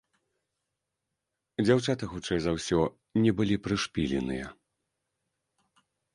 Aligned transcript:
Дзяўчаты 1.65 2.03
хутчэй 2.13 2.39
за 2.47 2.51
ўсё 2.57 2.79
не 3.27 3.31
былі 3.41 3.55
прышпіленыя. 3.67 4.47